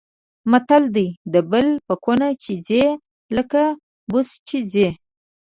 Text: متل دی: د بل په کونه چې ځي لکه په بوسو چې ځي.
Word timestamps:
متل 0.51 0.83
دی: 0.95 1.07
د 1.33 1.35
بل 1.51 1.67
په 1.87 1.93
کونه 2.03 2.27
چې 2.43 2.51
ځي 2.67 2.83
لکه 3.35 3.61
په 3.75 3.77
بوسو 4.09 4.35
چې 4.47 4.57
ځي. 4.71 4.89